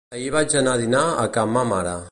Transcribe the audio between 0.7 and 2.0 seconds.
a dinar a ca ma mare.